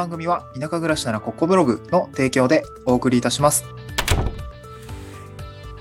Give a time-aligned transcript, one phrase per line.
[0.00, 3.66] 番組は田舎暮らしならここブログの提供でお送りいたします。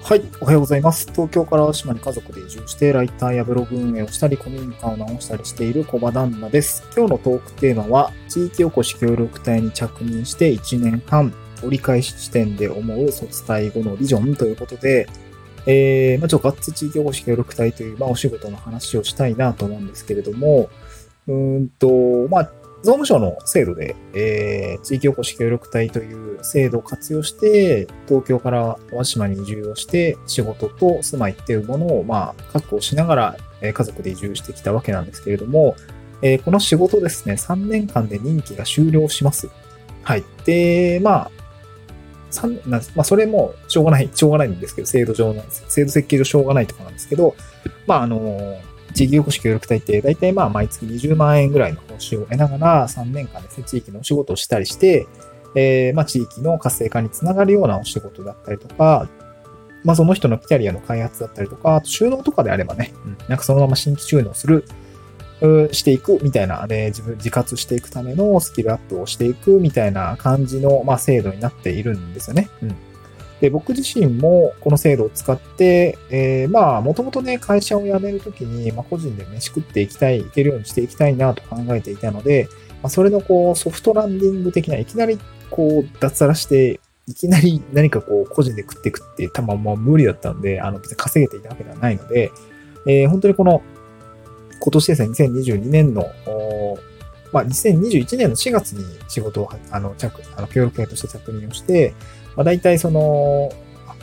[0.03, 1.09] はい、おはようございます。
[1.13, 6.83] 東京から島に家族で移住して、ライターやブログ運営をしたり、古民家を直したりしている小場旦那です。
[6.97, 11.33] 今日のトークテーマは、地域おこし協力隊に着任して1年半、
[11.63, 15.07] 折り返し地点で思う卒隊後のビジョンということで、
[15.65, 20.69] えー、まあ、ちょガッツ地域おこし協力隊という、まあ、お仕事の話をしたいなと思うんですけれども、
[21.29, 22.51] うんと、まあ、
[22.81, 35.75] 総務省の制度で、えー、地域おこし協力隊という制度を活用して、東京から淡島に移住をして、仕事と住まいっていうものを、まあ、確保しながら、えー家族で移住してきたわけなんですけれども、
[36.21, 39.49] えーこの仕事ですね、3年間で任期が終了します。
[40.03, 40.23] はい。
[40.45, 41.31] で、まあ、
[42.31, 47.35] 三なまあ、それもしょうがない、しょうがないんですけど、制度上なんです制度設計上しょうがないところなんですけど、
[47.87, 48.57] まあ、あの、
[48.93, 55.07] 地域おこし協力隊って、大体まあ、毎月20万円ぐらいの報酬を得ながら、3年間ですね、地域のお仕事をしたりして、
[55.55, 59.07] えーまあ、地域の活性化につながるようなお仕事だったりとか、
[59.83, 64.65] まあ、その人のキャリアの開発だったりとか、あと収納とかであればね、うんなんかそのまま新規収納する、
[65.71, 72.49] していくみたいな、で、自分、自活していくためのスキルアップをしていくみたいな感じの、まあ、制度になっているんですよね。
[72.61, 72.75] うん。
[73.41, 82.47] で、僕自身もこの制度を使って、えーまあ、もともとね、会社を辞めるときに、まあ、個人で飯食っていきたい、いけるようにしていきたいなと考えていたので、
[82.81, 85.17] まあ、それのこう、ソフトランディング的な、いきなり
[85.49, 92.31] こう、脱サラして、いきなり何かこう、個人で食っていくって、多分もう無理だったので、あの、別に稼げていたわけではないので、
[92.85, 93.61] えー本当にこの、
[94.61, 96.05] 今年ですね、2022年の、
[97.31, 101.93] まあ、2021年の4月に仕事を、あの、着、あの、協力隊として着任をして、
[102.35, 103.51] まあ、大体その、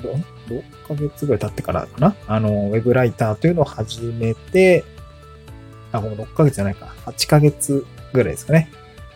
[0.03, 0.13] ど
[0.55, 2.15] 6ヶ月ぐらい経ってからかな？
[2.27, 4.85] あの、ウェブライターというのを始めて、
[5.93, 8.71] あ、もう6ヶ月じゃないか、8ヶ月ぐらいですかね。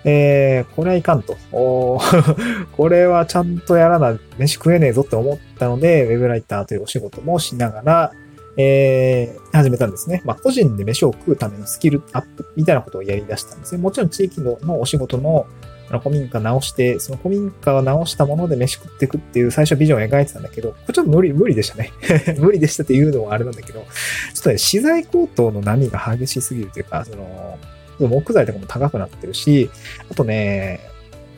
[0.05, 1.37] えー、これはいかんと。
[1.53, 2.01] お
[2.73, 8.13] これはちゃんとやらな、飯食えねえぞって思ったので、ウェブライターというお仕事もしながら、
[8.57, 10.23] えー、始めたんですね。
[10.25, 13.81] まあ、個人で飯を食うためのスキルアップみたいなことをやり出したんですね。
[13.81, 15.47] もちろん地域ののお仕事の
[15.91, 21.93] あの古民家直して、その古民家を直したもので飯食っていくっていう最初ビジョンを描いてたんだけど、これちょっと無理、無理でしたね。
[22.39, 23.87] 無理でしたっていうのはあれなんだけど、ちょ
[24.39, 27.59] っとね、資材高騰の波が激しすぎるというか、その、
[27.99, 29.69] 木材とかも高くなってるし、
[30.11, 30.81] あとね、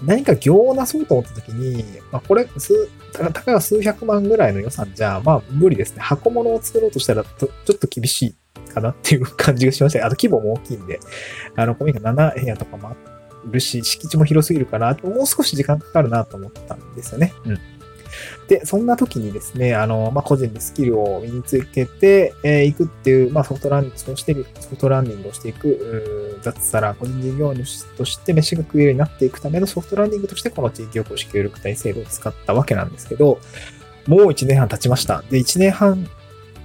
[0.04, 6.00] 何か行をなそうと思った時に、まあ、これ、数、たかが数百万ぐらいの予算じゃ、まあ無理ですね。
[6.00, 8.34] 箱物を作ろうとしたら、ちょっと厳し
[8.68, 10.06] いかなっていう感じがしました。
[10.06, 11.00] あと規模も大きいんで、
[11.56, 12.96] あの、コミが7部屋とかもあ
[13.50, 17.34] るし、敷地も広すぎるから、もう少し時間かかるなと思ったんですよね。
[17.44, 17.58] うん。
[18.48, 33.38] で、そんな時にですね、あの、まあ、個人でスキルを身につけてい、えーくっていう、まあ、ソフトランニングをして、ソフトランニングをしていく、うー脱サラ、個人事業主として飯が食えるようになっていくためのソフトランニングとして、この地域おこし協力隊制度を使ったわけなんですけど、
[34.06, 35.22] もう1年半経ちました。
[35.30, 36.08] で、1年半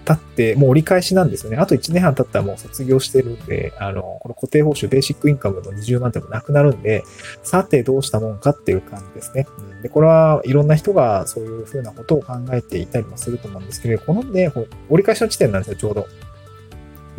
[0.05, 1.57] 経って、もう折り返しなんですよね。
[1.57, 7.03] あと1年半経ったらもう卒業してるんで、あの、この固定報酬、ベーシックインカムの20万ってもなくなるんで、
[7.43, 9.47] さてどうしたもんかっていう感じですね。
[9.81, 14.51] で、これはいろんな人がそういうふうなことを考えていたりもすると思うんですけど、このね、
[14.89, 16.07] 折り返しの地点なんですよ、ちょうど。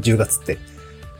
[0.00, 0.58] 10月って。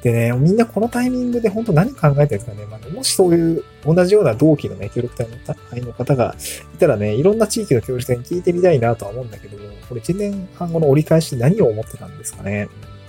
[0.03, 2.67] でね、みんなこのタイミングで本当何考えてるんですかね。
[2.67, 5.37] まあ、もしそういう同じような同期のね、協力隊の
[5.71, 6.37] 隊の方が
[6.75, 12.69] いたらね、いろんな地域の協力隊に聞いてみたいなとは思うんだけど、これ1年半後の折り返し何を思ってたんですかね。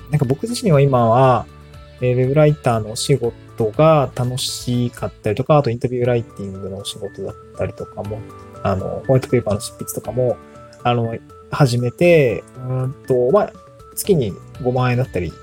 [0.09, 1.45] なんか僕自身は今は、
[2.01, 8.19] えーウェブライターのお仕事が楽しかったりとか、あとインタビューライティングのお仕事だったりとかも、
[8.63, 10.37] あの、ホワイトペーパーの執筆とかも、
[10.83, 11.15] あの、
[11.51, 13.53] 始めて、うんと、まあ、
[13.95, 15.33] 月に5万円だったり、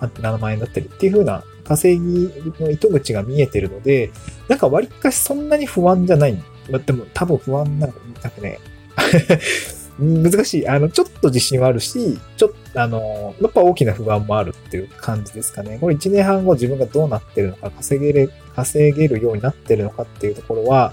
[0.00, 4.10] 7万円だったりっていう風な稼ぎの糸口が見えてるので、
[4.48, 6.42] なんか割かしそんなに不安じゃない。
[6.86, 8.58] でも多分不安なんか、なんかね、
[10.00, 10.68] 難しい。
[10.68, 15.78] あの、ちょっと自信はあるし、ちょっと、あの、やっぱ大きな不安もあるっていう感じですかね。
[15.80, 20.92] これ1年半後自分がどうなってるのか、稼げる、稼げるようになってるのかっていうところは、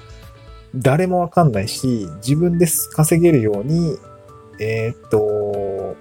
[0.75, 3.97] 誰もわかんないし、自分で稼げるように、
[4.59, 5.95] えーっと、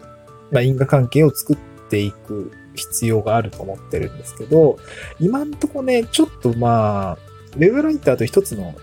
[0.51, 1.57] まあ、因果関係を作っ
[1.89, 4.79] ていく必要があると思ってるんですけど、
[5.21, 7.19] 今んとこね、ちょっとまあ、
[7.57, 8.75] ウェブライターと一つの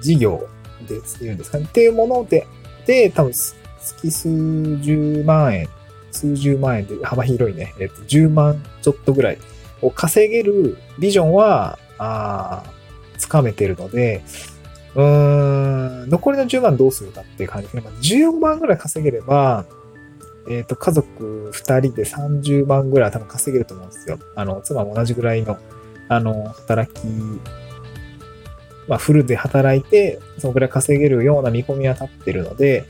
[0.00, 0.48] 事業
[0.88, 2.46] で言うんですかね、っていうもので、
[2.88, 5.68] で、多分、月数十万円、
[6.10, 9.38] 数十万円で幅広いね、えっと、10万ちょっとぐらい
[9.82, 14.22] を稼げるビジョンは、あーつかめてるので、
[14.94, 19.66] うーん、残りの10万どうするかっていう感じで、まあ、15万ぐらい稼げれば、
[20.48, 24.18] えっ、と、家族2人で30万ぐらい多分稼げると思うんですよ。
[24.34, 25.58] あの、妻も同じぐらいの、
[26.08, 27.06] あの、働き
[28.88, 32.84] まあ、フルで働いて、そのくらい稼げるような見込みは立ってるので、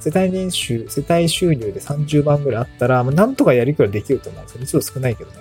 [0.00, 4.66] 世帯年収、世帯収入で30万ぐらいあったら、まあ、なんとかやりくらいできると思うんですよね。
[4.66, 5.38] ちょっと少ないけどね。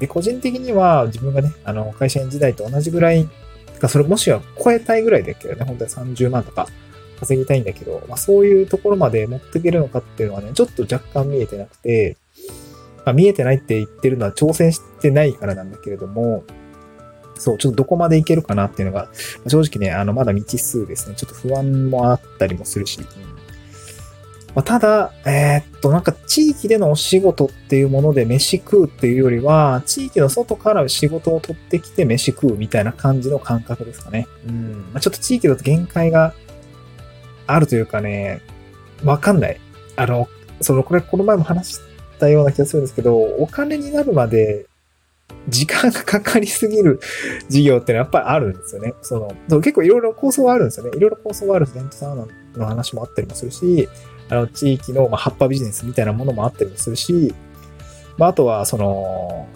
[0.00, 3.28] で、個人的には自分がね、あの、会社員時代と同じぐらい、
[3.80, 6.68] か、それもしは超えたいぐらいだけどね、本当に30万とか
[7.18, 12.16] 稼ぎたいんだけど、まあそういうところまで持っていけるのかっていうのはね、ちょっと若干見えてなくて、
[13.04, 16.44] まあ見えてないって言ってるのは挑戦してないからなんだけれども、
[17.40, 19.08] そう、ちょっとどこまでいけるかなっていうのが、
[19.46, 21.16] 正直ね、あの、まだ未知数ですね。
[21.16, 23.00] ちょっと不安もあったりもするし、
[24.54, 34.26] まあ、ただ、えー、っと、なんか地域でのお仕事っていうもので飯食うっていうよりは、地域の外から仕事を取ってきて飯食うみたいな感じの感覚ですかね。
[34.46, 34.72] うん。
[34.92, 36.34] まあ、ちょっと地域だと限界が
[37.46, 38.42] あるというかね、
[39.04, 39.60] わかんない。
[39.96, 40.28] あの、
[40.60, 41.80] その、これ、この前も話し
[42.18, 44.66] たような気がするんですけど、お金になるまで
[45.48, 47.00] 時間がかかりすぎる
[47.48, 48.94] 事業ってのはやっぱりあるんですよね。
[49.02, 50.90] その、結構いろいろ構想はあるんですよね。
[50.96, 53.88] いろいろ構想はあるデントサウナの話もあったりもするし、
[54.28, 57.34] あの、地域の、まあ、葉っぱビジネスみたいなものもあったりもするし、
[58.16, 59.48] まあ、あとは、その、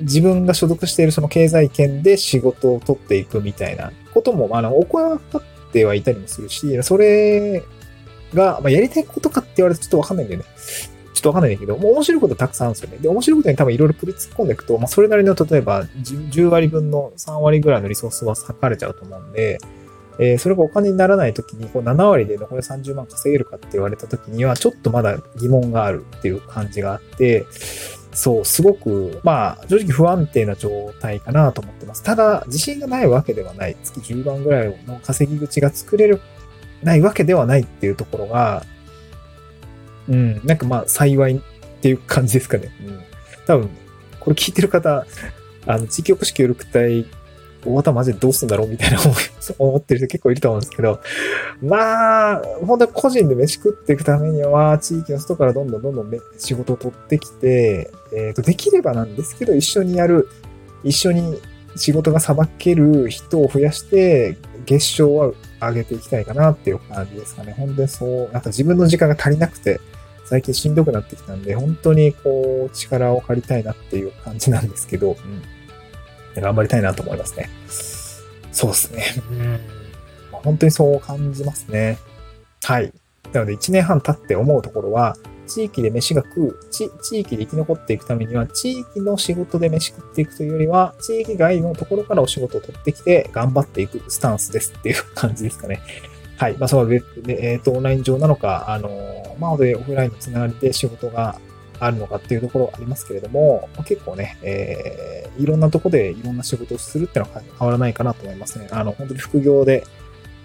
[0.00, 5.20] 自分が所属しているその経済圏で仕事を取っていくみたいなことも、あの、行っ
[5.72, 7.62] てはいたりもするし、それ
[8.34, 10.46] が、まあ、やりたいことかって言われるとちょっとわかんないんだよね。
[11.22, 12.98] っとわかんないんだけど、もう面白いことたくさんあるんですよね。
[12.98, 19.58] で、面白いことに多分いろいろプリ突っ込んでいくと、まあ、それなりの、例えば10、10割分の3割ぐらいのリソースは割かれちゃうと思うんで、
[20.18, 27.46] えー、それがお金にならないときに、こう7割で残り30万稼げるかって言われたときには、ちょっとまだ疑問があるっていう感じがあって、
[28.12, 32.02] そう、すごく、まあ、正直不安定な状態かなと思ってます。
[32.02, 33.76] ただ、自信がないわけではない。
[33.82, 36.20] 月10万ぐらいの稼ぎ口が作れる、
[36.82, 38.64] ないわけではないっていうところが、
[40.08, 41.40] うん、なんかまあ、幸いっ
[41.80, 42.70] ていう感じですかね。
[42.86, 43.00] うん。
[43.46, 43.70] 多分、
[44.20, 45.06] これ聞いてる方、
[45.66, 47.06] あの、地域おこし協力隊
[47.64, 48.98] 大型マジでどうすんだろうみたいな
[49.58, 51.00] 思ってる人結構いると思うんですけど、
[51.62, 60.28] まあ、本当に個人で飯食っていくためには、地域の人からどんどんどんどん仕事を取ってきて、えっ、ー、と、できればなんですけど、一緒にやる、
[60.82, 61.40] 一緒に
[61.76, 65.32] 仕事がさばける人を増やして、月賞は
[65.68, 67.54] 上げていきたいかなっていう感じですかね。
[67.56, 69.80] 本当にそう、なんか自分の時間が足りなくて、
[70.24, 75.42] 最近しんどくなってきたんで、本当にこう、力を借りたいなっていう感じなんですけど、うん
[76.40, 77.50] 頑張りたいなと思いますね。
[78.52, 79.04] そうですね。
[79.30, 79.60] うん。
[80.30, 81.98] 本当にそう感じますね。
[82.62, 82.92] はい。
[83.32, 85.16] なので1年半経って思うところは、
[85.52, 86.86] 地域で飯が食う、地
[87.20, 95.82] 域で生き残っていくためには、地域の仕事で飯食っていくというよりは、地域外のところからお仕事を取ってきて頑張っていくスタンスですっていう感じですかね。
[96.38, 96.56] はい。
[96.56, 101.38] まあ、そのウェブで、えっ、ー、と、オンライン上なのか、あのー、まあ、オフラインのつながりで仕事が
[101.78, 108.68] あるのかっていうところありますけれども、結構ね、えー、いろんなとこでいろんな仕事をするっていうのは変わらないかなと思いますね。
[108.70, 109.84] あの、本当に副業で、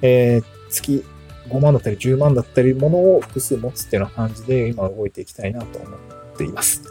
[0.01, 1.05] えー、月
[1.49, 6.81] 5万だったり10万だったりものを複数持つっていうような感じで今動いていきたいなと思っています。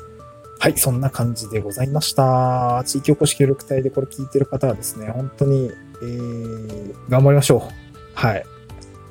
[0.59, 2.83] はい、そんな感じでございました。
[2.87, 5.71] 地域おこし協力隊でこれ聞いてる方はですね、本当に、
[6.03, 7.73] えー、頑張りましょう。
[8.15, 8.47] はい。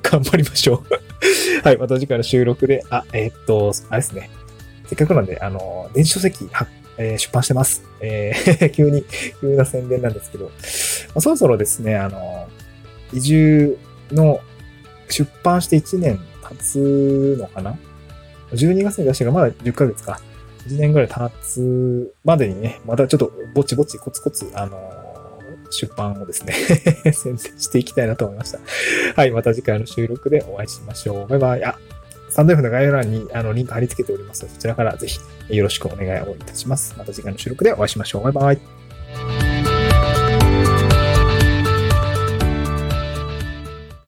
[0.02, 0.96] 頑張りましょう
[1.66, 4.30] はい、また次回の収録で、あ、えー、っと、あれですね。
[4.86, 6.66] せっかくなんで、あの、電子書籍は、
[6.98, 7.82] えー、出版してます。
[8.00, 9.04] えー、 急に、
[9.40, 10.50] 急な宣伝なんですけど、ま
[11.16, 12.48] あ、そろそろですね、あの、
[13.12, 13.78] 移住
[14.12, 14.40] の
[15.08, 17.76] 出版して1年経つのかな
[18.52, 20.20] ?12 月に出してからまだ10ヶ月か。
[20.66, 24.96] 1年ぐらい経つまでにね、またちょっとぼちぼちコツコツ、あの
[25.70, 26.54] 出版をですね
[27.12, 28.58] 宣伝していきたいなと思いました。
[29.14, 31.28] はい、また次回の収録でお会いしましょう。
[31.28, 31.64] バイバイ。
[31.64, 31.78] あ、
[32.30, 36.94] スタンド F の概要欄にあのリンク貼り付けておりますので、そちらからぜひよろしくお願いをいたします。
[36.98, 38.24] また次回の収録でお会いしましょう。
[38.24, 38.75] バイバイ。